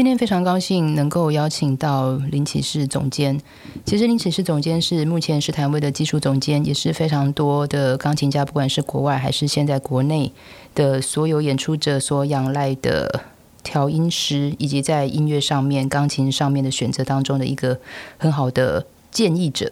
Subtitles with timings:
[0.00, 3.38] 今天非常高兴能够邀请到林启士总监。
[3.84, 10.32] 其实林启士总监是目前是台湾的技术总监，也是非常多的钢琴家，不管是国外还是现在国内
[10.74, 13.24] 的所有演出者所仰赖的
[13.62, 17.78] 调音师，以及在音乐上面、钢琴上面的选择当中的一个
[18.16, 19.70] 很好的建议者。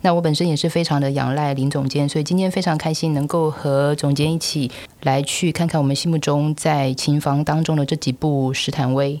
[0.00, 4.70] 那我本身也是非常的仰赖林总监，所以今天非常开心能够和总监一起
[5.02, 9.20] 来去看看我们心目中在琴房当中的这几部史坦威。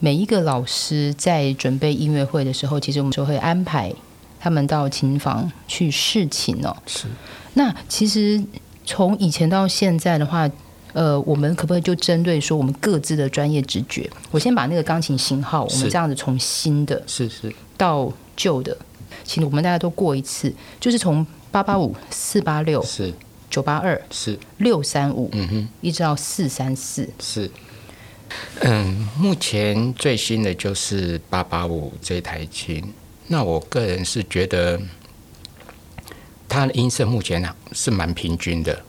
[0.00, 3.92] 每一个老师在准备音乐会的时候，其实我们就会安排
[4.40, 6.74] 他们到琴房去试琴哦。
[6.86, 7.06] 是。
[7.54, 8.42] 那其实
[8.86, 10.50] 从以前到现在的话，
[10.94, 14.10] 呃，我们可不可以就针对说我们各自的专业直觉？
[14.30, 18.76] 我先把那个钢琴型号，我们这样子从新的是是到旧的，
[19.22, 23.12] 请我们大家都过一次，就是从八八五、四八六、是
[23.50, 27.06] 九八二、是六三五，嗯哼，一直到四三四。
[27.20, 27.50] 是。
[28.60, 32.92] 嗯，目前最新的就是八八五这台琴。
[33.26, 34.80] 那我个人是觉得，
[36.48, 38.82] 它的音色目前是蛮平均的，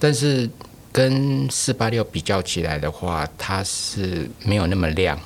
[0.00, 0.48] 但是
[0.90, 5.18] 跟四八六比较起来的话，它是没有那么亮。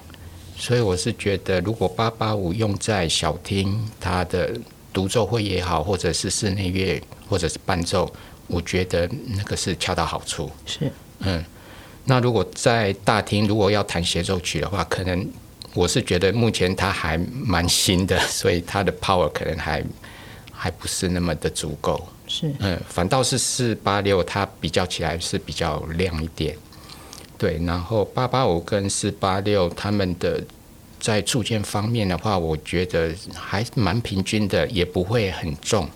[0.56, 4.59] 所以我是觉得，如果八八五用在小厅，它的
[4.93, 8.12] 独奏会也好，或者是室内乐，或者是伴奏，
[8.48, 10.50] 我觉得那个是恰到好处。
[10.67, 11.45] 是，嗯。
[12.11, 15.28] 那如果在大厅，如果要弹协奏曲的话，可能
[15.75, 19.84] 我是觉得目前它还蛮新的，所以它的 power 可能还
[20.50, 22.09] 还不是那么的足够。
[22.27, 26.56] 是，嗯，反倒是四八六，它比较起来是比较亮一点。
[27.37, 30.43] 对，然后八八五跟四八六，他们的
[30.98, 35.87] 在铸件方面的话，我觉得还蛮平均的，也不会很重。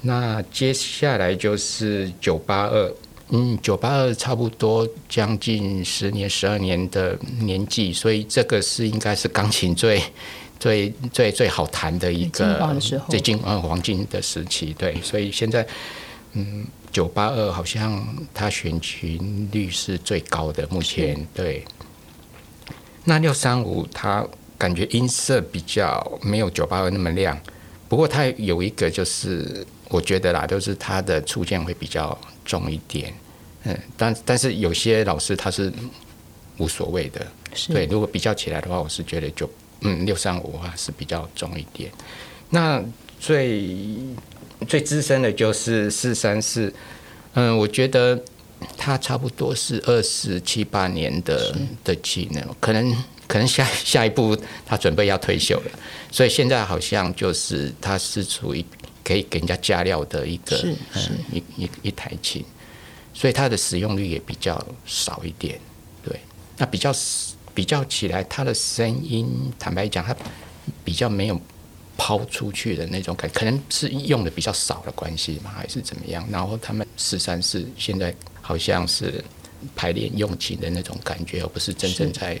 [0.00, 2.90] 那接下来就是九八二。
[3.34, 10.02] 嗯，九八二差不多将近十年、十二年的年纪，所以这个是应该是钢琴最、
[10.60, 12.78] 最、最最好弹的一个
[13.08, 14.74] 最金呃黄金的时期。
[14.74, 15.66] 对，所以现在
[16.34, 21.64] 嗯，九八二好像它选群率是最高的，目前对。
[23.04, 24.22] 那六三五它
[24.58, 27.40] 感觉音色比较没有九八二那么亮，
[27.88, 33.12] 不过它有一个就是我觉得啦，就是它的触键会比较重一点。
[33.64, 35.72] 嗯，但但是有些老师他是
[36.58, 37.26] 无所谓的，
[37.68, 37.86] 对。
[37.86, 39.48] 如果比较起来的话，我是觉得就
[39.82, 41.90] 嗯六三五啊是比较重一点。
[42.50, 42.82] 那
[43.20, 43.76] 最
[44.66, 46.72] 最资深的就是四三四，
[47.34, 48.20] 嗯，我觉得
[48.76, 52.92] 他差不多是二十七八年的的技能，可能
[53.28, 54.36] 可能下下一步
[54.66, 55.70] 他准备要退休了，
[56.10, 58.64] 所以现在好像就是他是处于
[59.04, 60.56] 可以给人家加料的一个
[60.94, 61.00] 嗯
[61.32, 62.44] 一一一台琴。
[63.14, 65.60] 所以它的使用率也比较少一点，
[66.02, 66.18] 对。
[66.56, 66.92] 那比较
[67.54, 70.16] 比较起来，它的声音，坦白讲，它
[70.84, 71.40] 比较没有
[71.96, 76.26] 抛出去的那种感，可能是用的比较少的关系嘛，还是怎么样？
[76.30, 79.22] 然后他们四三四现在好像是
[79.76, 82.40] 排练用琴的那种感觉，而不是真正在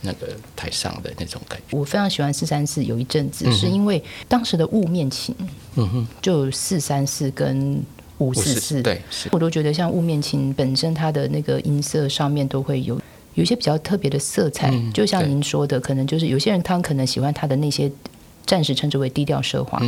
[0.00, 1.76] 那个台上的那种感觉。
[1.76, 5.34] 我非常喜欢四三四，有一阵子是因为当时的雾面琴，
[5.76, 7.80] 嗯哼，就四三四跟。
[8.18, 13.00] 五四四，对，我都觉得像雾面琴本身，它的那个音色上面都会有
[13.34, 14.72] 有一些比较特别的色彩。
[14.92, 17.90] 就像您说的，可能就是有些人他可能喜欢他的那些
[18.44, 19.78] 暂时称之为低调奢华，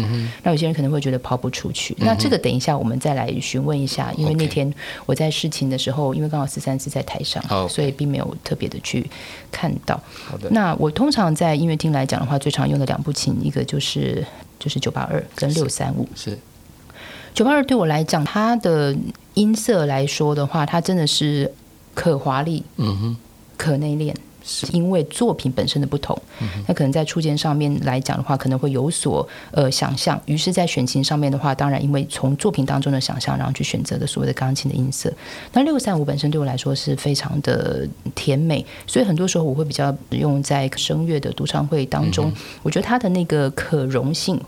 [0.45, 1.97] 那有些人可能会觉得抛不出去。
[1.99, 4.73] 那这个等一下我们再来询问一下，因为那天
[5.07, 9.11] 我在试琴的时候，因为刚好四三四在台上，所以并没有特别的去
[9.51, 10.01] 看到。
[10.13, 14.25] 好的，那我通常在音乐厅来讲的话，最常用的两部琴，一个就是
[14.59, 16.39] 就是九八二跟六三五是。
[17.33, 18.95] 九八二对我来讲，它的
[19.35, 21.51] 音色来说的话，它真的是
[21.95, 23.17] 可华丽，嗯哼，
[23.57, 24.15] 可内敛，
[24.45, 26.17] 是因为作品本身的不同。
[26.67, 30.21] 那可能在初见上面来讲的话，可能会有所呃想象。
[30.27, 35.13] 于是，在选琴上面的话，当然因为从作品当中的想象，然后去选择的所谓的钢琴的音色。
[35.53, 42.33] 那六三五本身对我来说是非常的甜美，所以很多时候我会比较用在声乐的独唱会当中。
[42.63, 44.41] 我觉得它的那个可容性。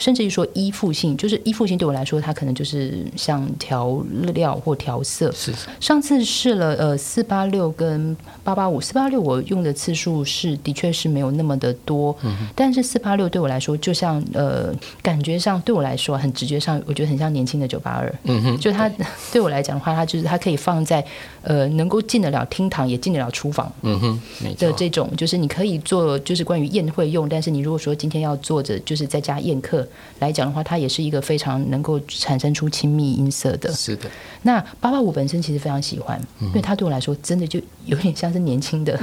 [0.00, 4.02] 甚至于说依附性，就是依附性对我来说，它可能就是像调
[4.34, 5.30] 料或调色。
[5.30, 5.52] 是。
[5.78, 12.34] 上次试了呃四八六跟八八五，四八六我用的次数是的确是没有那么的多，嗯。
[12.56, 18.12] 但是四八六对我来说，就像呃感觉上对我来说很直觉上，我觉得很像年轻的九八二。
[18.24, 18.58] 嗯哼。
[18.58, 18.90] 就它
[19.30, 21.04] 对我来讲的话，它就是它可以放在
[21.42, 23.70] 呃能够进得了厅堂，也进得了厨房。
[23.82, 24.20] 嗯哼。
[24.58, 29.86] 的这种就是你可以做，就是关于宴会用，但是你如果说今天要坐着，就是在家宴客。
[30.18, 33.72] 来讲的话，它也是一个非常能够产生出亲密音色的。
[33.72, 34.10] 是的，
[34.42, 38.98] 那八八五本身其实非常喜欢，因为它对我来说真的就有点像是年轻的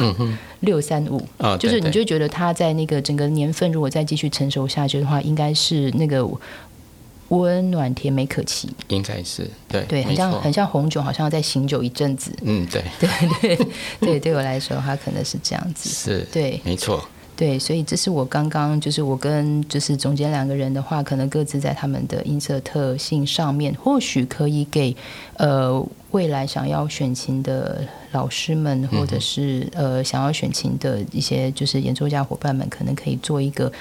[0.61, 1.21] 六三五，
[1.59, 6.27] 就是你就觉得它在那个整个年份如果再继续成熟下去的话，应该是那个。
[7.29, 12.31] 温暖甜美可期，应该是对对，很像很像红酒，好像要再醒酒一阵子。
[12.43, 12.81] 嗯，对
[13.41, 13.67] 对对
[13.99, 15.89] 对，对我来说，它可能是这样子。
[15.89, 17.05] 是，对，没错。
[17.37, 24.95] 对，所以这是我刚刚就是我跟就是总监两个人的话，可能各自在他们的音色特性上面，或许可以给
[25.35, 33.71] 呃未来想要选琴的老师们，或者是呃想要选琴的一些就是演奏家伙伴们，可能可以做一个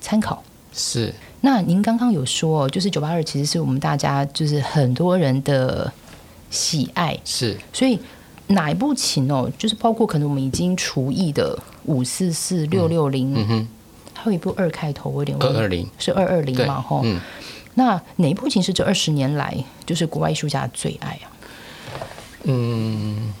[0.00, 0.40] 参考。
[0.72, 1.12] 是。
[1.40, 5.92] 那您刚刚有说，就是九八二其实是我们大家就是很多人的
[6.48, 7.58] 喜爱，是。
[7.72, 7.98] 所以
[8.48, 13.68] 哪一部琴哦，就是包括可能我们已经除役的五四四六六零，嗯哼，
[14.12, 17.00] 还有一部二开头，我有点二二零是二二零嘛，吼。
[17.04, 17.20] 嗯。
[17.74, 21.26] 那哪一部琴是这二十年来就是国外艺术家的最爱啊？
[22.44, 23.32] 嗯，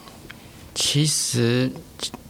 [0.74, 1.70] 其实。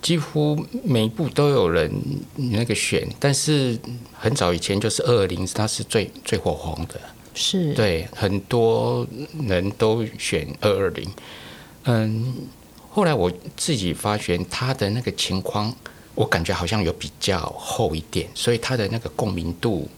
[0.01, 1.91] 几乎每一部都有人
[2.35, 3.77] 那个选，但是
[4.13, 7.01] 很早以前就是二二零，它是最最火红的，
[7.33, 9.07] 是对很多
[9.49, 11.09] 人都选二二零。
[11.85, 12.35] 嗯，
[12.95, 15.75] 后来我自己发现他的那个情况，
[16.15, 19.89] 我感觉好像有比较厚一点，所以他的那个共鸣度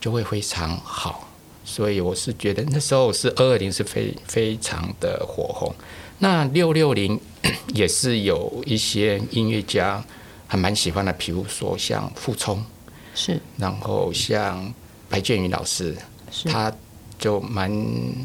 [0.00, 1.28] 就会非常好。
[1.64, 5.72] 所以我是觉得那时候是二二零是非非常的火红。
[6.18, 7.16] 那六六零
[7.74, 10.04] 也是有一些音乐家
[10.48, 12.60] 还蛮喜欢的，比如说像傅聪，
[13.14, 14.74] 是，然后像
[15.08, 15.96] 白建宇老师，
[16.46, 16.72] 他
[17.20, 17.70] 就蛮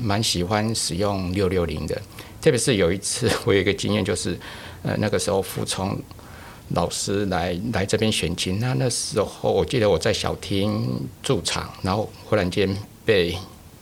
[0.01, 2.01] 蛮喜欢使用六六零的。
[2.47, 4.39] 特别是有一次， 我有一个经验，就是
[4.81, 6.01] 呃那个时候傅聪
[6.69, 12.73] 老师来来这边选琴，那那时候我记得我在小厅驻场，然后忽然间
[13.03, 13.37] 被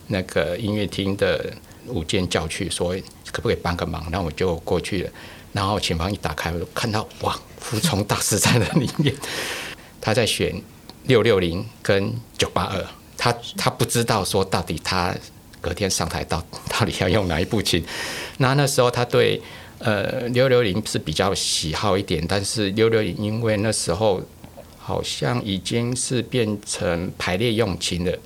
[0.08, 1.52] 那个音乐厅的
[1.86, 2.92] 舞监叫去说。
[3.30, 4.02] 可不可以帮个忙？
[4.10, 5.10] 那我就过去了。
[5.52, 9.14] 然后琴房一打开，我就看到哇，服从大师在那里面，
[10.00, 10.60] 他在选
[11.04, 12.84] 六六零跟九八二。
[13.18, 15.14] 他他不知道说到底他
[15.66, 17.84] 隔天上台到到底要用哪一部琴。
[18.38, 19.42] 那那时候他对
[19.80, 24.22] 呃六六零是比较喜好一点，但是六六零因为那时候
[24.78, 28.16] 好像已经是变成排列用琴了，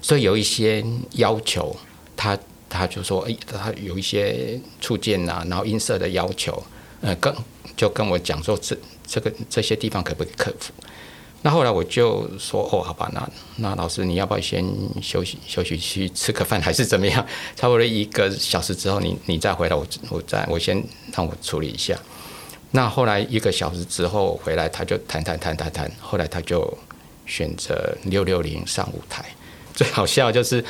[0.00, 0.84] 所以有一些
[1.14, 1.74] 要求
[2.16, 2.38] 他。
[2.72, 6.62] 他就说：“哎，他有一些触键呐，然后音色的要求，
[7.00, 7.34] 呃，跟
[7.76, 10.72] 就跟我讲说，这这个这些地方可不可以克服？
[11.42, 14.64] 那后来我就说：哦，好吧，那那老师你要不要先
[15.02, 17.24] 休息休息去吃个饭，还是怎么样？
[17.56, 20.82] 差不多一个小时之后，你你再回来，我我再我先
[21.14, 21.96] 让我处理一下。
[22.72, 26.76] 那后来一个小时之后回来，他就弹弹弹弹弹，后来他就
[27.26, 29.24] 选择六六零上舞台。
[29.74, 30.64] 最好笑就是。”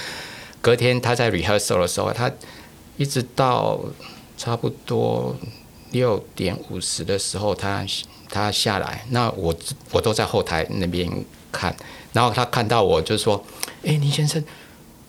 [0.63, 2.31] 隔天他在 rehearsal 的时候，他
[2.99, 3.81] 一直到
[4.37, 5.35] 差不多
[5.91, 7.85] 六点五十的时候，他
[8.29, 9.55] 他下来，那我
[9.91, 11.11] 我都在后台那边
[11.51, 11.75] 看，
[12.13, 13.45] 然后他看到我就说
[13.85, 14.43] ：“哎，林先生，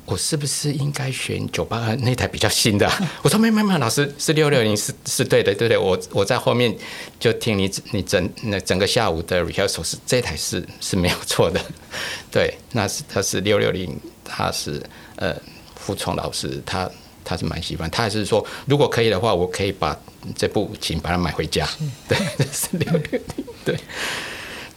[0.05, 2.89] 我是不是应该选九八二那台比较新的？”
[3.21, 6.75] 我说：“没没没，老师是六六零，是是对的，对对，我我在后面
[7.19, 11.61] 就听你你整那整个下午的 rehearsal 是这台是是没有错的，
[12.31, 14.81] 对，那是他是六六零，他是。”
[15.17, 15.35] 呃，
[15.75, 16.89] 傅聪老师他
[17.23, 19.97] 他是蛮喜欢，他还是说如果可以的话，我可以把
[20.35, 21.67] 这部琴把它买回家。
[22.07, 23.45] 对，这是六六零。
[23.63, 23.77] 对，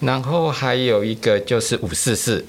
[0.00, 2.44] 然后还有一个就是五四四，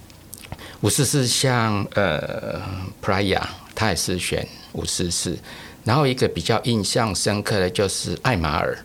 [0.82, 2.60] 五四四像呃
[3.02, 3.42] Praya，
[3.74, 5.36] 他也是选五四四。
[5.84, 8.78] 然后一个比较印象深刻的就是艾马尔，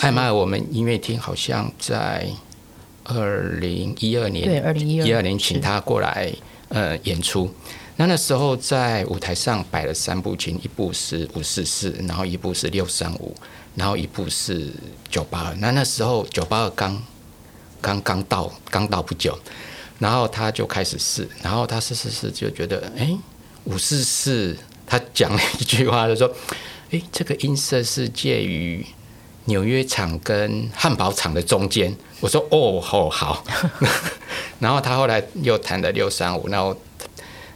[0.00, 2.26] 艾马尔我们音乐厅好像在
[3.04, 6.32] 二零一二年，对，二零一二年请他过来。
[6.68, 7.48] 呃，演出，
[7.98, 13.34] 那那时候在舞台上摆了三部琴，一部是五四四，然后一部是六三五，
[13.74, 14.70] 然后一部是
[15.08, 15.54] 九八二。
[15.54, 17.02] 那那时候九八二刚
[17.80, 19.38] 刚刚到，刚到不久，
[19.98, 23.16] 然后他就开始试，然后他试试试就觉得，哎，
[23.64, 24.54] 五四四，
[24.86, 26.30] 他讲了一句话，就说，
[26.90, 28.84] 哎，这个音色是介于
[29.46, 31.96] 纽约场跟汉堡场的中间。
[32.20, 33.42] 我说，哦，好好。
[34.60, 36.76] 然后他后来又弹了六三五，然后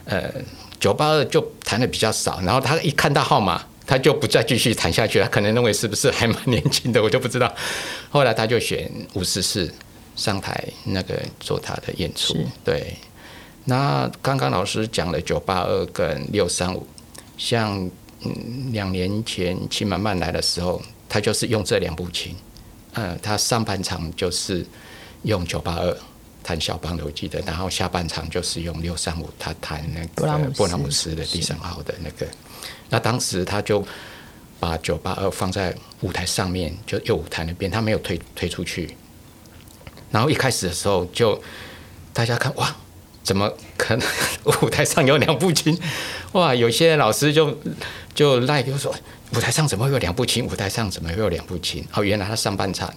[0.05, 0.31] 呃
[0.79, 2.41] 九八二就弹的比较少。
[2.41, 5.19] 然后他一看到号码，他就不再继续弹下去。
[5.21, 7.53] 他可能认为是不是还蛮年轻的，我就不知道。
[8.09, 9.71] 后来他就选五十四
[10.15, 12.35] 上台那个做他的演出。
[12.63, 12.95] 对。
[13.65, 16.87] 那刚刚老师讲了九八二跟六三五，
[17.37, 17.77] 像
[18.21, 22.35] 嗯两年前秦满满来的时候，他就是用这两部琴。
[22.93, 24.65] 嗯，他上半场就是
[25.21, 25.95] 用九八二。
[26.43, 32.27] 弹肖邦的，我记得，然后下半场就是用六三五，他弹那个布拉姆斯的第三号的那个。
[32.89, 33.85] 那当时他就
[34.59, 38.95] 把九八二放在舞台上面，就右舞台那边，他没有推推出去。
[40.11, 41.41] 然后一开始的时候，就
[42.11, 42.75] 大家看哇，
[43.23, 44.07] 怎么可能
[44.61, 45.79] 舞台上有两部琴？
[46.33, 47.57] 哇，有些老师就
[48.13, 48.93] 就赖就说，
[49.35, 50.45] 舞台上怎么会有两部琴？
[50.45, 51.85] 舞台上怎么会有两部琴？
[51.93, 52.93] 哦，原来他上半场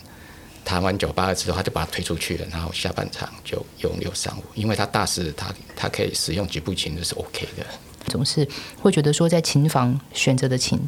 [0.65, 7.65] 弹完九八二之后，他就把它推出去了，然后下半场就用六三五，因为他大师他他可以使用几部琴都是 OK 的。
[8.07, 8.47] 总是
[8.83, 10.79] 会觉得说，在琴房选择的琴，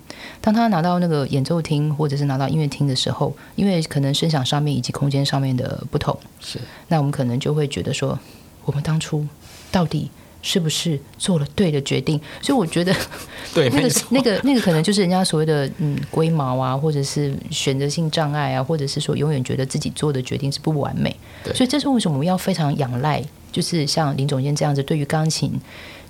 [0.40, 8.18] 当他拿到那个演奏厅或者是拿到音乐厅的时候，因为可能声响上面以及空间上面的不同，是那我们可能就会觉得说，
[8.66, 9.26] 我们当初
[9.73, 10.11] 到底
[10.46, 12.20] 是不是做了对的决定？
[12.40, 12.94] 所以我觉得
[13.52, 21.14] 对，那个那个那个可能就是人家所谓的嗯龟毛啊，或者是选择性障碍啊，或者是说永远觉得自己做的决定是不完美。
[21.42, 25.50] 对所以这是为什么我们要非常仰赖，就是像林总监这样子，对于钢琴，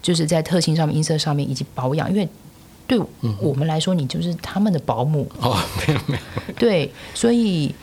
[0.03, 2.29] 就是在特性上面、音色上面以及保养，因为
[2.87, 3.01] 对
[3.41, 5.27] 我们来说，你就是他们的保姆。
[5.41, 5.57] 哦，
[5.89, 7.75] 没有没有，对，所以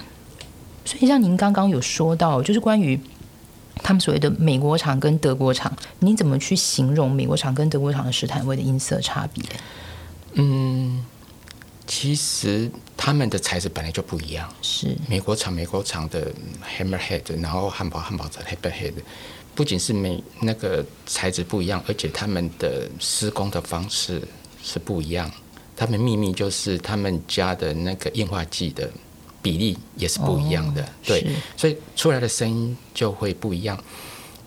[0.86, 3.00] 所以像您刚刚有说到，就是关于
[3.82, 9.44] 他们所谓的美国厂跟德国厂，你怎么去形容美国厂跟德国厂的史坦威的音色差别？
[10.34, 11.04] 嗯，
[11.88, 14.54] 其实他们的材质本来就不一样。
[14.62, 16.32] 是美国厂美国厂的
[16.78, 18.94] Hammerhead，然后汉堡汉堡厂 Hammerhead，
[19.56, 24.22] 不仅是美那个材质不一样，而且他们的施工的方式
[24.64, 25.30] 是不一样。
[25.76, 28.90] 他们秘密就是他们家的那个硬化剂的
[29.44, 33.78] 比例也是不一样的，哦对，所以出来的声音就会不一样。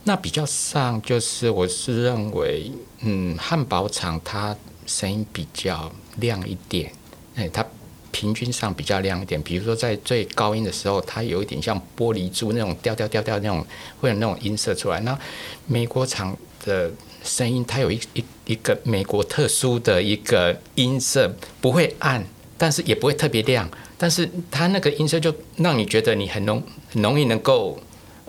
[0.05, 6.91] 那比较上就是我是认为，嗯，汉堡厂它声音比较亮一点，
[7.35, 7.67] 哎，它
[8.13, 9.43] 平均上比较亮一点。
[9.43, 13.67] 比如说在最高音的时候，它有一点像玻璃珠那种掉掉掉掉那种，
[14.01, 15.01] 会有那种音色出来。
[15.01, 15.19] 那
[15.67, 16.35] 美国厂
[16.65, 16.91] 的
[17.23, 22.25] 声音，它有一一一个美国特殊的一个音色，不会暗，
[22.59, 27.79] 但是也不会特别亮，但是它那个音色就让你觉得你很容很容易能够。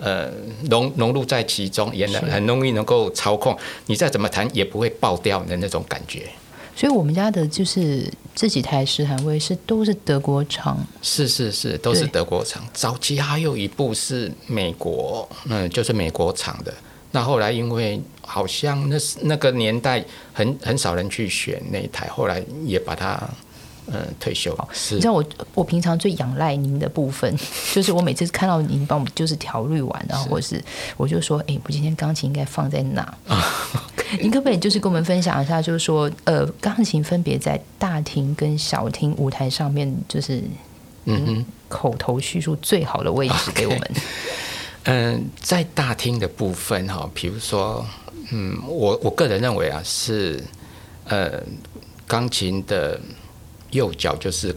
[0.00, 0.30] 呃，
[0.70, 3.58] 融融入在其中，也能很容易能够操控。
[3.86, 6.22] 你再怎么弹，也不会爆掉的那种感觉。
[6.76, 12.64] 所以我们家的就是这几台史坦威是都是德国厂，是是是，都是德国厂。
[12.72, 16.72] 早期还有一部是美国，嗯，就是美国厂的。
[17.10, 23.20] 那后来因为好像那是那个年代很很少人去选那一台，后来也把它
[23.92, 24.56] 嗯退休。
[24.72, 27.34] 是你知道我我平常最仰赖您的部分，
[27.72, 30.62] 就是我每次看到您帮我们就是调律完，然后或是
[30.96, 33.16] 我就说，哎、我今天钢琴应该放在哪？
[34.20, 40.42] 您可不可以就是跟我们分享一下，就是说，呃，钢琴分别在大厅跟小厅舞台上面，就是
[41.04, 41.46] 嗯哼。
[41.68, 43.90] 口头叙述最好的位置给我们。
[44.84, 47.84] 嗯，在大厅的部分哈，比如说，
[48.30, 50.42] 嗯，我我个人认为啊，是
[51.04, 51.42] 呃，
[52.06, 52.98] 钢琴的
[53.70, 54.54] 右脚就是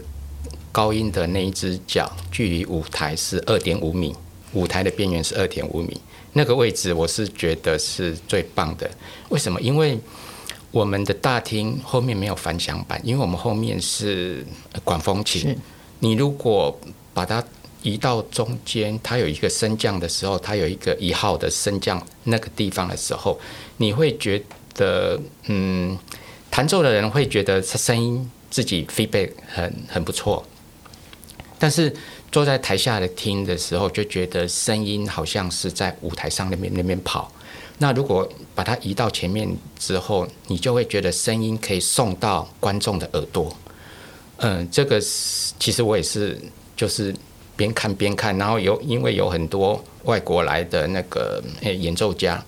[0.70, 4.14] 高音的那一只脚，距离舞台是二点五米，
[4.52, 6.00] 舞台的边缘是二点五米，
[6.32, 8.90] 那个位置我是觉得是最棒的。
[9.28, 9.60] 为什么？
[9.60, 9.98] 因为
[10.70, 15.56] 我们的大厅后面没有反响板，因为我们后面是呃管风琴。
[15.98, 16.76] 你如果
[17.12, 17.44] 把它
[17.82, 23.38] 移到中间，它有一个升降的时候，它有一个一号的升降那个地方的时候，
[23.76, 24.42] 你会觉
[24.74, 25.98] 得，嗯，
[26.50, 30.44] 弹奏的人会觉得他声音自己 feedback 很很不错，
[31.58, 31.90] 但是
[32.30, 37.32] 坐在台下的听的时候，就觉得声音好像是在舞台上那边那边跑。
[37.78, 43.56] 那如果把它移到前面之后，你就会觉得声音可以送到观众的耳朵。
[44.36, 46.38] 嗯，这个是其实我也是，
[46.76, 47.14] 就是
[47.56, 52.44] 边看边看，然后有因为有很多外国来的那个、演奏家，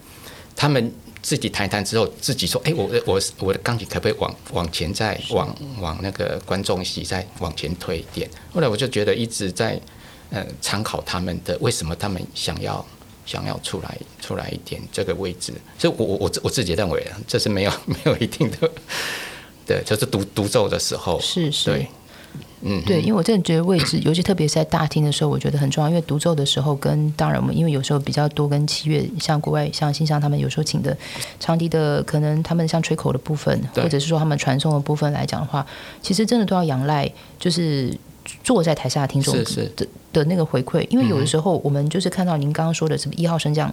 [0.55, 0.93] 他们
[1.25, 9.81] 自己弹一弹之后，自己说：“哎、我的我我的钢琴可不可以往往前再往往那个观众席再往前推一点？”后来我就觉得一直在
[10.29, 12.85] 呃参考他们的为什么他们想要
[13.25, 18.71] 想要出来出来一点这个位置，所以我我我自我自己认为啊，这是没有没有一定的，
[19.67, 21.71] 对，就是独独奏的时候，是是。
[21.71, 21.89] 对，
[22.63, 25.89] 嗯，对，因为我真的觉得位置，尤其特别是在大厅的时候，我觉得很重要。
[25.91, 30.97] 因为独奏的时候跟，当然我们因为有时候比较多跟七月，像国外像新上他们有时候请的
[31.39, 35.67] 长笛的，可能他们像吹口的部分，或者是说他们传送的部分来讲的话，
[36.01, 37.95] 其实真的都要仰赖，就是
[38.43, 40.87] 坐在台下的听众的的那个回馈。
[40.89, 43.71] 因为有的时候我们就是看到您刚刚说的什么一号升降。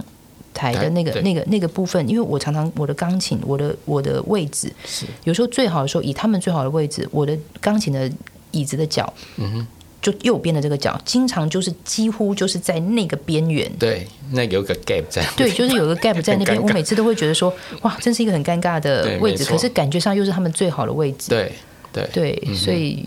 [0.53, 8.11] 台的那个、那个、那个部分，因为我常常我的钢琴，我的我的位置，是有时候最好的时候，以他们最好的位置，我的钢琴的
[8.51, 9.67] 椅子的脚，嗯哼
[10.01, 13.71] 就右边的这个脚，经常就是几乎就是在那个边缘。
[13.77, 15.23] 对，那有个 gap 在。
[15.37, 16.59] 对，就是有个 gap 在那边。
[16.59, 19.45] 我每次都会觉得说，哇，真是一个很尴尬的位置。
[19.45, 21.29] 可是感觉上又是他们最好的位置。
[21.29, 21.51] 对
[21.93, 23.05] 对对，所以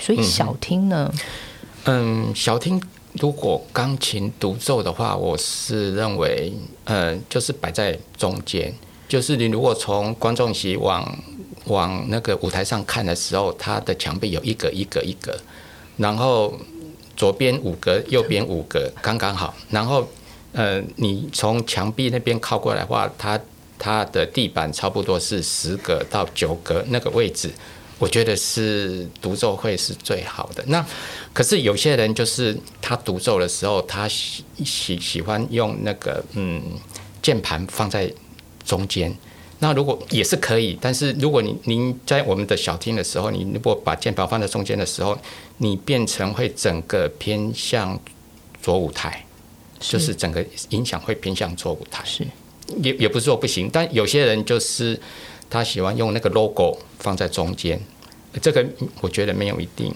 [0.00, 1.12] 所以小厅呢？
[1.84, 2.82] 嗯，小厅
[3.20, 6.52] 如果钢琴独奏的话，我是认为，
[6.86, 8.74] 呃，就是摆在中间。
[9.08, 11.16] 就是你如果从观众席往
[11.66, 15.36] 往那个舞台上看的时候，它的墙壁有一格一格一格。
[15.96, 16.58] 然后
[17.16, 19.54] 左边五格，右边五格，刚刚好。
[19.70, 20.06] 然后，
[20.52, 23.40] 呃，你从墙壁那边靠过来的话，它
[23.78, 27.50] 它的地板差不多是十格到九格那个位置，
[27.98, 30.62] 我觉得是独奏会是最好的。
[30.66, 30.84] 那
[31.32, 36.62] 可是有些人就是他独奏的时候，他喜喜喜欢用那个嗯
[37.22, 38.12] 键盘放在
[38.64, 39.14] 中间。
[39.58, 45.16] 那如果也是可以，但是如果你您在我们的小厅的时候，你如果把键盘放在中间的时候，
[45.56, 47.98] 你变成会整个偏向
[48.62, 49.24] 左舞台，
[49.80, 52.04] 就是整个音响会偏向左舞台。
[52.04, 52.22] 是，
[52.82, 55.00] 也也不是说不行，但有些人就是
[55.48, 57.80] 他喜欢用那个 logo 放在中间，
[58.42, 58.62] 这个
[59.00, 59.94] 我觉得没有一定。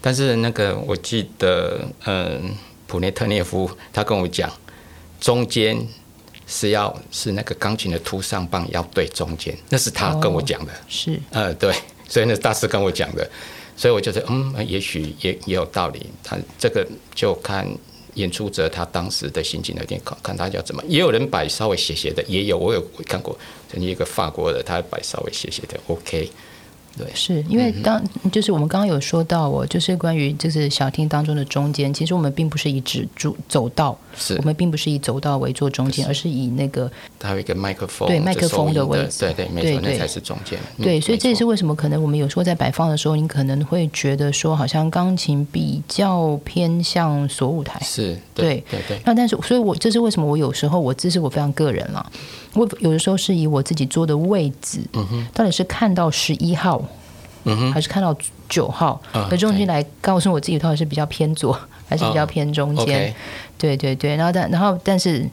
[0.00, 2.56] 但是那个我记得，嗯，
[2.88, 4.52] 普内特涅夫他跟我讲，
[5.20, 5.86] 中间。
[6.52, 10.72] 是要是那个钢琴的凸上棒要对中间，那是他跟我讲的。
[10.86, 11.74] 是，呃，对，
[12.06, 13.26] 所以那大师跟我讲的，
[13.74, 16.06] 所以我觉得，嗯，也许也也有道理。
[16.22, 17.66] 他这个就看
[18.14, 20.82] 演出者他当时的心情有点看看他要怎么。
[20.86, 23.34] 也有人摆稍微斜斜的，也有我有看过，
[23.70, 26.30] 曾经一个法国的，他摆稍微斜斜的，OK。
[26.96, 34.36] 对，是因为当就是我们刚刚有说到，哦就是关于就是小厅当中的中间，其实我们并不是以指主走道，是。
[34.36, 40.58] 我们并不是以走道为做中间，而是以那个它有一个麦克风，对麦克风的位置，对对，没错，那才是中间。
[40.82, 48.80] 对，所以这也是为什么可能我们有时候在摆放的时候，你可能会觉得说，好像钢琴比较偏向锁舞台，是对对。
[48.88, 49.00] 对。
[49.04, 52.12] 那但是，所以我这是为什么我有时候我这是我非常个人了，
[52.54, 56.82] 我有的时候是以我自己坐的位置，嗯哼，到底是看到十一号。
[57.44, 58.16] 嗯哼，还是看到
[58.48, 61.52] 九号，和中间来告诉我自己到底是比较偏左，
[61.88, 63.12] 还是比较偏中间？
[63.58, 65.28] 对对对，然后但然后但是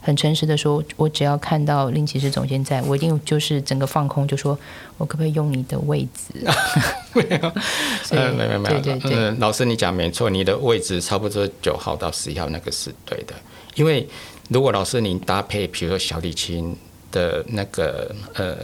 [0.00, 4.58] 很诚实的说，我只要看到林骑士总监在，我一定就是整个放空，就说
[4.96, 6.44] 我可不可以用你的位置？
[7.14, 7.52] 没有，
[8.34, 13.34] 没有没有，对对对，老师你讲没错，你的位置差不多九号到十一号那个是对的，
[13.76, 14.08] 因为
[14.48, 16.76] 如果老师您搭配，比如说小提琴
[17.10, 18.56] 的那个呃。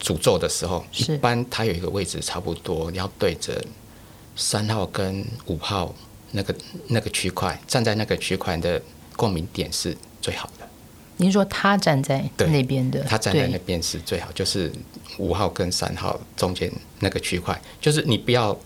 [0.00, 3.60] 主奏的时候，一般它有一个位置差不多，你要对着
[4.36, 5.92] 三号跟五号
[6.30, 6.54] 那个
[6.86, 8.80] 那个区块，站在那个区块的
[9.16, 10.64] 共鸣点是最好的。
[11.16, 14.70] 您说他站在那边的，他站在那边是最好，就是
[15.18, 18.56] 五号跟三号中间那个区块，就是你不要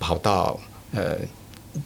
[0.00, 0.58] 跑到
[0.90, 1.16] 呃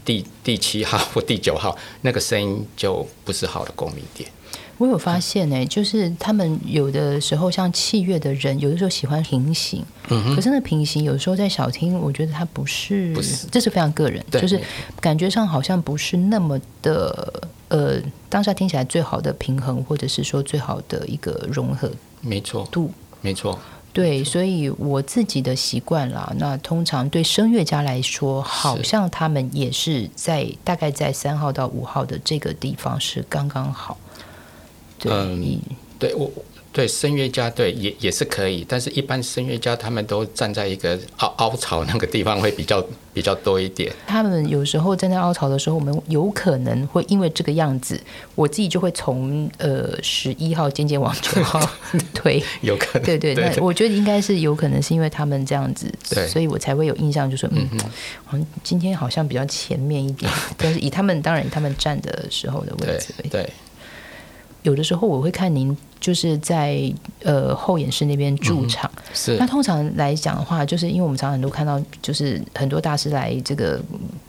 [0.05, 4.31] 第第七号或第九号，那个声音就不是好的共鸣点。
[4.79, 13.13] 我有发现呢，就是他们有的时候像器乐的人，有的时候喜欢平行，可是那平行有时候在小厅，我觉得它不是，
[13.51, 14.61] 这是非常个人，就是
[15.01, 22.93] 感觉上好像不是那么的呃，当下听起来最好的平衡，或者是说最好的一个融合，没错，度。
[23.21, 23.59] 没错，
[23.99, 33.99] 对，所以我自己的习惯啦，那通常对声乐家来说，好像他们也是在大概在三号到五号的这个地方是刚刚好。
[35.05, 35.61] 嗯，
[35.99, 36.31] 对我
[36.79, 42.81] 对声乐家对也也是可以，但是一般声乐家他们都站在一个凹凹槽那个地方会比较
[43.13, 43.93] 比较多一点。
[44.07, 48.01] 他们有时候站在凹槽的时候，我们有可能会因为这个样子，
[48.37, 51.59] 我自己就会从呃十一号渐渐往九号
[52.15, 53.03] 推，有可能。
[53.03, 55.93] 对对，那我觉得应该是有可能是因为他们这样子，
[56.29, 57.69] 所以我才会有印象，就说嗯，
[58.25, 63.51] 好像今天好像比较前面一点， 但是以他们当然他们站的时候的位置，对。
[64.63, 66.93] 有的时候我会看您就是在
[67.23, 73.81] 呃后演室那边驻场，是那通常来讲的话，就是因为我们常常都看到，就是很多大师来这个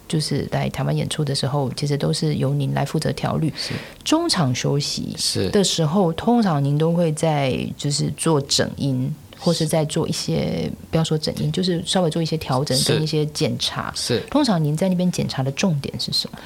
[0.07, 3.51] 就是来台湾演出的时候，其实都是由您来负责调律。
[3.55, 13.91] 是中场休息是的时候，通常您都会在就是做整音，或是在做一些不要说整音，就是稍微做一些调整跟一些检查。
[13.95, 16.39] 是通常您在那边检查的重点是什么？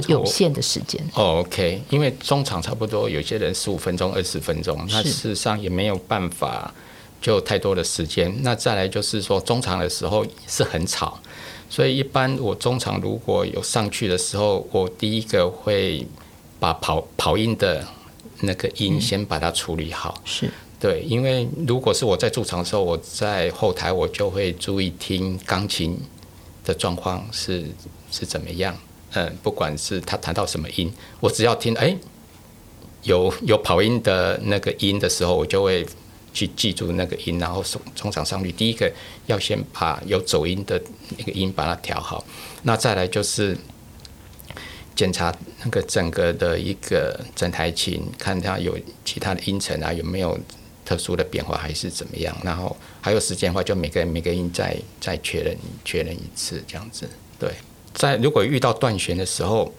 [0.00, 6.72] 都有限的时间哦，OK，因为中场差不多有些人十五分钟、二十分钟，那事实上也没有办法
[7.20, 8.34] 就太多的时间。
[8.42, 11.18] 那再来就是说中场的时候是很吵，
[11.68, 16.06] 所以一般我中场如果有上去的时候，我第一个会
[16.58, 17.86] 把跑跑音的
[18.40, 20.20] 那个音先把它处理好。
[20.24, 25.98] 是对，因为如果是我在驻场的时候，我在后台我就会注意听钢琴。
[26.66, 27.66] 的状况是
[28.10, 28.74] 是怎么样。
[29.14, 31.96] 嗯，不管是他弹到什么音，我只要听哎
[33.02, 35.86] 有有跑音的那个音的时候，我就会
[36.32, 38.50] 去记住那个音，然后从从场上去。
[38.50, 38.92] 第一个
[39.26, 40.82] 要先把有走音的
[41.16, 42.24] 那个音把它调好，
[42.62, 43.56] 那再来就是
[44.96, 50.36] 检查那个整个的一个整台琴，看它有其他的音程啊有没有
[50.84, 52.36] 特殊的变化，还是怎么样。
[52.42, 57.50] 然后还有时间的话，就每个人每个音再再确认确认一次，这样子对。
[57.94, 59.72] 在如果遇到断弦的时候，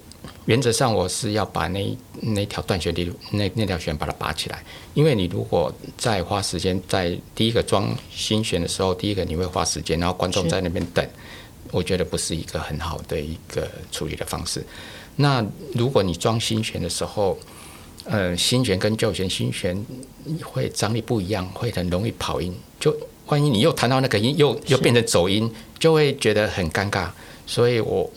[0.45, 11.07] 原则上我是要把那那条断弦的那那条弦把它拔起来，因为你如果再花时间在第一个装新弦的时候，第一个你会花时间，然后观众在那边等，
[11.71, 14.65] 我觉得不是一个很好的一个处理的方式。
[15.17, 17.37] 那如果你装新弦的时候，
[18.05, 19.85] 呃，新弦跟旧弦，新弦
[20.43, 22.95] 会张力不一样，会很容易跑音，就
[23.27, 27.09] 万一你又弹到那个音，又又变成走音，就会觉得很尴尬。
[27.45, 28.11] 所以，我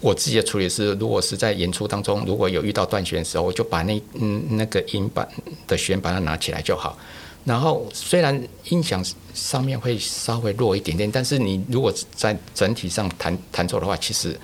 [0.00, 5.28] 我自己的处理是，如果是在演出当中，如果有遇到断弦的时候，我就把那嗯那个音板
[5.66, 6.98] 的弦把它拿起来就好。
[7.44, 14.38] 然后，虽然音响上面会稍微弱一点点，但是你如果在整体上弹弹奏的话，其实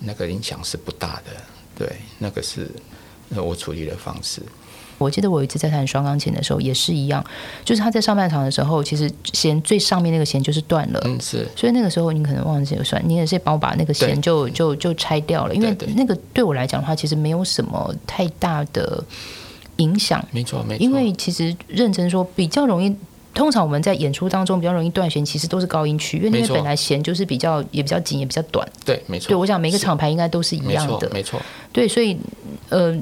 [0.00, 1.32] 那个影响是不大的。
[1.76, 2.70] 对，那个是
[3.36, 4.42] 我处理的方式。
[4.98, 7.24] 我记得我有一次在弹双钢琴的时候也是一样，
[7.64, 19.00] 就是他在上半场的时候，其实弦最上面那个弦就是断了，嗯是，所以那个时候你可能忘记了算，你也是帮我把那个弦就就就拆掉了，因为那个对我来讲的话，其实没有什么太大的
[19.76, 22.92] 影响，没错没错，因为其实认真说比较容易，
[23.34, 31.40] 通常我们在演出当中比较容易断弦，其实都是高音区，因为那个本来弦就是比较也比较紧也比较短，对没错，对我想每个厂牌应该都是一样的，没错，
[31.72, 32.16] 对，所以
[32.68, 32.98] 呃。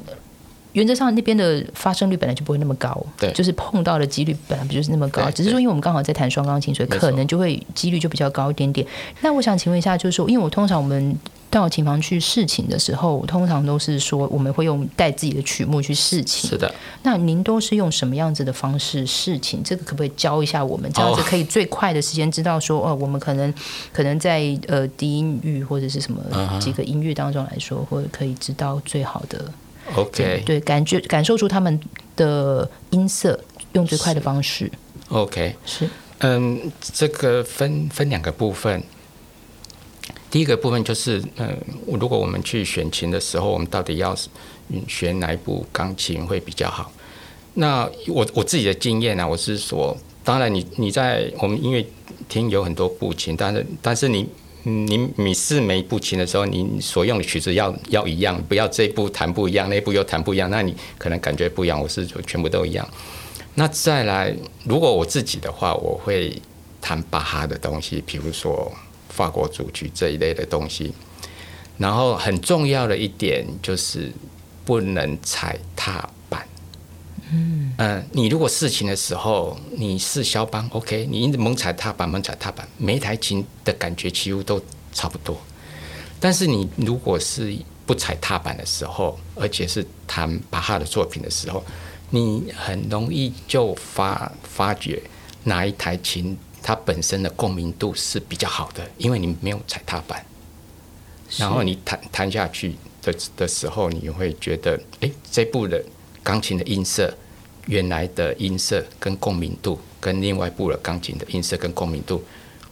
[0.73, 8.87] 原则上那边的发生率本来就不会那么高，对，就是碰到的几率本来不就是那么高，只是说因为我们刚好在弹双钢琴，所以可能就会几率就比较高一点点。
[9.23, 11.17] 那我想请问一下，就是说，因为我通常我们
[11.51, 16.73] 到琴房去试琴的时候，通常都是说我们会用带自己的曲目去试琴，是的。
[17.03, 19.63] 那您都是用什么样子的方式试琴？
[19.63, 20.91] 这个可不可以教一下我们？
[20.93, 23.53] 这样子可以最快的时间知道说，哦，我们可能
[23.93, 26.21] 可能在呃低音域或者是什么
[26.61, 29.51] 几个音域当中来说，或者可以知道最好的。
[29.95, 31.81] OK，对，感觉感受出他们
[32.17, 33.39] 的音色，
[33.73, 34.71] 用最快的方式。
[35.09, 38.83] OK，是，嗯，这个分分两个部分。
[40.37, 41.57] 第一个部分就是，嗯，
[41.99, 44.14] 如果我们去选琴的时候，我们到底要
[44.87, 46.92] 选哪一部钢琴会比较好？
[47.55, 51.83] 那我我自己的经验呢，我是说，当然你你在我们音乐
[52.29, 54.29] 厅有很多部琴，但是但是你。
[54.64, 61.81] 你你试每一部琴的时候，你所用的曲子要要一样，不要这一步弹不一样，那一步又弹不一样，那你可能感觉不一样。
[61.81, 62.87] 我是全部都一样。
[63.55, 66.37] 那再来，如果我自己的话，我会
[66.81, 68.72] 弹巴哈的东西，比如说
[69.16, 70.92] 法国主曲这一类的东西。
[71.79, 74.12] 然后很重要的一点就是
[74.64, 76.46] 不能踩踏板。
[77.31, 84.61] 嗯呃，你如果试琴的时候，你试肖邦，OK，你猛踩踏板，猛踩踏板，每一台琴的感觉几乎都
[84.92, 85.37] 差不多。
[86.18, 91.62] 但是你如果是不踩踏板的时候，而且是弹巴哈的作品的时候，
[92.11, 95.02] 你很容易就发发觉
[95.44, 96.35] 哪一台琴
[96.66, 100.26] 它本身的共鸣度是比较好的，因为你没有踩踏板。
[101.37, 105.81] 然后你弹弹下去的的时候，你会觉得，哎，这部的。
[106.26, 107.16] 钢琴的音色，
[107.66, 112.20] 原来的音色跟共鸣度，跟另外一部的钢琴的音色跟共鸣度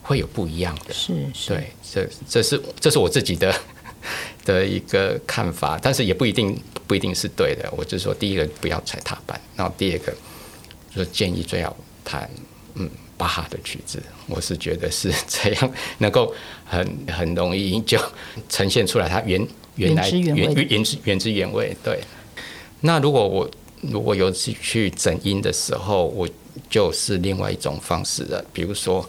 [0.02, 0.92] 会有不一样的。
[0.92, 3.54] 是是，对，这这是这是我自己的
[4.44, 7.72] 的一个看法，但是也不一定不一定是对的。
[7.76, 10.12] 我就说，第一个不要踩踏板，然后第二个
[10.92, 12.28] 就建议最好弹
[12.74, 14.02] 嗯巴哈的曲子。
[14.26, 16.32] 我是觉得是这样，能够
[16.64, 17.98] 很很容易就
[18.48, 19.46] 呈现出来它原
[19.76, 21.76] 原来原原原汁原汁原味。
[21.82, 22.00] 对。
[22.80, 23.50] 那如果我
[23.80, 26.28] 如果有去去整音的时候，我
[26.70, 28.44] 就是另外一种方式了。
[28.52, 29.08] 比如说，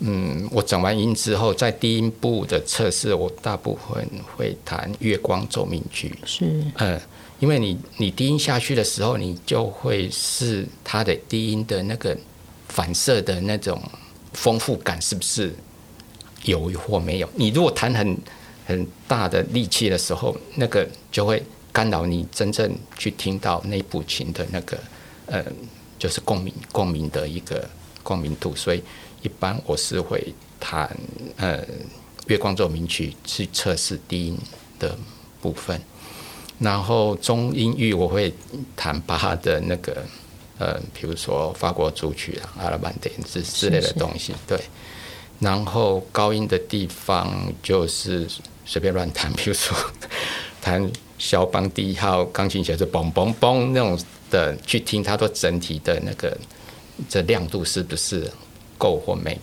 [0.00, 6.12] 嗯，我整完音之后，在低音部的测试，我大部分会弹《月光奏鸣曲》。
[6.28, 6.44] 是，
[6.78, 7.00] 嗯，
[7.40, 12.16] 因为你你低音下去的时候，你就会是它的低音的那个
[12.74, 13.80] 反射的那种
[14.34, 15.54] 丰富感，是不是
[16.42, 17.28] 有或没有？
[17.36, 18.18] 你如果弹很
[18.66, 21.42] 很大的力气的时候，那个就会。
[21.74, 24.78] 干扰你真正去听到那部琴的那个，
[25.26, 25.44] 呃，
[25.98, 27.68] 就是共鸣共鸣的一个
[28.04, 28.80] 共鸣度，所以
[29.22, 30.88] 一般我是会弹
[31.36, 31.60] 呃
[32.28, 34.38] 《月光奏鸣曲》去测试低音
[34.78, 34.96] 的
[35.42, 35.82] 部分，
[36.60, 38.32] 然后中音域我会
[38.76, 40.06] 弹巴哈的那个
[40.58, 44.58] 呃，比如说法国主曲啊、阿拉曼德之之类的东西，对。
[45.40, 48.24] 然后高音的地方就是
[48.64, 49.76] 随便乱弹，比如说
[50.60, 50.88] 弹
[51.18, 53.98] 肖邦第一号钢琴协奏，嘣嘣嘣那种
[54.30, 56.36] 的，去听它的整体的那个
[57.08, 58.30] 这亮度是不是
[58.78, 59.36] 够或没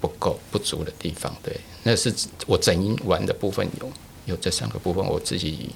[0.00, 1.30] 不够不足的地方。
[1.42, 2.12] 对，那是
[2.46, 3.92] 我整音玩的部分有
[4.24, 5.70] 有这三个部分，我自己。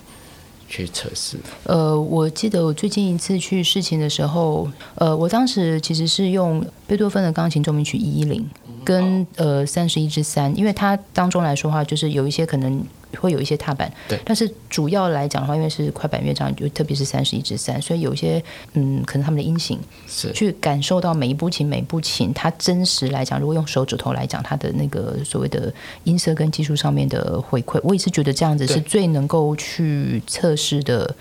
[0.68, 1.38] 去测试。
[1.64, 8.46] 呃，我记得我最近一次去试琴的时候，呃，我当时其实是用贝多芬的钢琴奏鸣曲一一零
[8.84, 12.84] 跟呃三十一之三，因为它当中来说话，就是有一些可能。
[13.18, 18.42] 会有一些踏板，对，但是主要来讲的话，因为是快板乐章，就特别是三十一至三，所以有一些
[18.74, 25.72] 嗯，可能他们的音型是去感受到每一步琴每一部琴，它真实来讲，如果用手指头来讲，它的那个所谓的
[26.04, 31.14] 音色跟技术上面的回馈，我也是觉得这样子是最能够去测试的。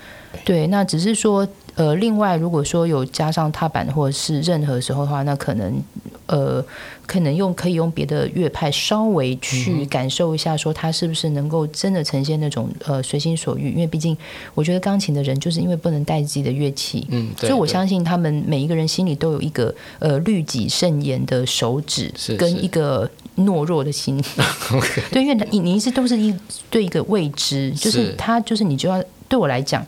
[0.44, 1.46] 对，那只是说。
[1.74, 5.80] 呃，另外，如果说有加上踏板或者是任何时候的话，那可能
[6.28, 6.64] 呃，
[7.06, 13.72] 可能用可以用别的乐派稍微去感受一下，说它是不是能够真的呈现那种呃随心所欲。
[13.72, 14.16] 因为毕竟，
[14.54, 24.22] 我觉得钢琴的人就是因为不能带自己的乐器，嗯，所以我相信他们每一个人心里都有一个呃律己慎言的手指，跟一个懦弱的心。
[25.10, 26.34] 对，因为你你一直都是一
[26.68, 29.86] 对一个未知，就是他就是你就要对我来讲。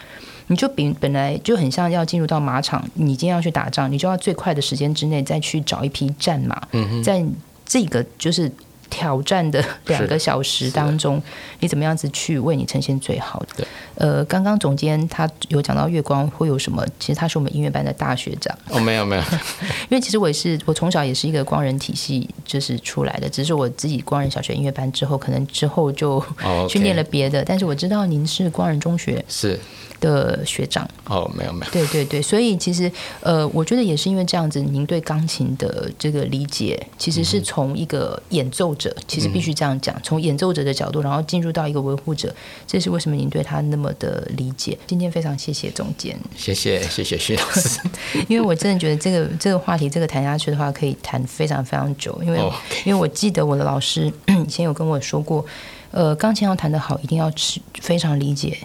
[0.51, 7.25] 你就比本来就很像要进入到马场，你今天要去打仗，你就要最快的时间之内再去找一匹战马，嗯在
[7.65, 8.51] 这个就是
[8.91, 11.23] 挑战的 两个小时当中，
[11.61, 13.65] 你怎么样子去为你呈现最好的？
[13.95, 16.85] 呃，刚刚总监他有讲到月光会有什么？
[16.99, 18.53] 其实他是我们音乐班的大学长。
[18.71, 19.23] 哦，没有没有，
[19.89, 26.21] 因为其实我也是，我从小也是一个光人体系就是出来的，只是我自己光人小学音乐班之后，可能之后就
[26.69, 27.45] 去念了别的。
[27.45, 29.57] 但是我知道您是光人中学是。
[30.01, 30.89] 的学长。
[31.07, 42.35] 哦，没有没有，对对对，所以其实呃，我觉得也是因为这样子，您对钢琴的这个理解，其实是从一个演奏者，其实必须这样讲，从演奏者的角度，然后进入到一个维护者，
[42.67, 44.79] 这是为什么您对他那么的理解。
[44.87, 47.81] 今天非常谢谢总监，谢谢谢谢徐老师，
[48.29, 52.39] 因为我真的觉得这个这个话题，这个谈下去的话，可以谈非常非常久，因为
[52.85, 55.45] 因为我记得我的老师 以前有跟我说过，
[55.91, 58.57] 呃，钢琴要弹得好，一定要是非常理解。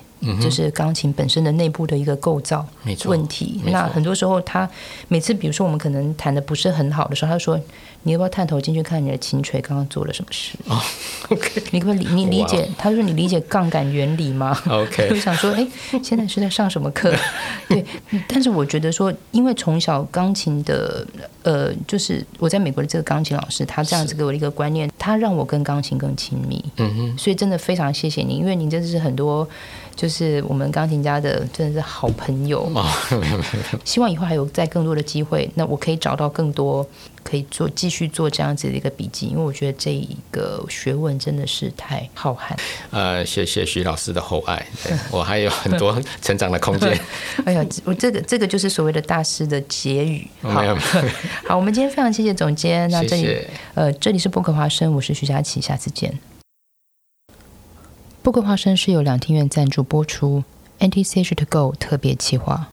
[0.42, 2.66] 就是钢琴本身的内部的一个构造
[3.06, 3.62] 问题。
[3.66, 4.70] 那很多时候，他
[5.08, 7.60] 每次比如说我们可能弹的不是很好的时候，他说
[8.04, 10.82] ：“你要不要探头进去看你的琴锤刚刚做了什么事？”哦，
[11.30, 12.68] OK，你可不可以你理解？
[12.78, 14.58] 他说：“你理解杠杆原理吗？
[14.68, 15.68] ”OK，我想说，哎，
[16.04, 17.14] 现在是在上什么课？
[17.70, 17.86] 对，
[18.28, 21.06] 但是我觉得说，因为从小钢琴的
[21.44, 26.64] 呃，就是我在美国的这个钢琴老师，他这样子给我的一个观念，他让我跟钢琴更亲密。
[26.78, 29.48] 嗯哼，所以真的非常谢谢您，因为您真的是很多。
[29.96, 32.70] 就是我们钢琴家的真的是好朋友，
[33.86, 36.86] 希望以后还有再更多的机会，那我可以找到更多
[37.24, 42.56] 可以做继续做这样子的一个笔记，因为我觉得这一个学问真的是太浩瀚。
[42.92, 44.66] 呃，谢谢徐老师的厚爱，
[45.10, 47.00] 我还有很多成长的空间。
[47.46, 50.28] 哎呀，我这个这个就是所谓的大师的结语。
[50.42, 50.62] 好，
[51.48, 52.90] 好，我们今天非常谢谢总监。
[52.92, 53.40] 那这里
[53.74, 56.14] 呃，这里是博客华生，我是徐佳琪，下次见。
[58.26, 60.44] 富贵花生是由两厅院赞助播出
[60.80, 62.70] ，NTCH To Go 特别企划。